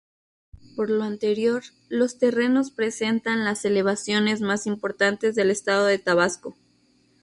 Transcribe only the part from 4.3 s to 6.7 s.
más importantes del estado de Tabasco.